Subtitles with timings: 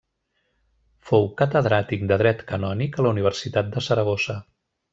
[1.09, 4.41] Fou catedràtic de dret canònic a la Universitat de Saragossa.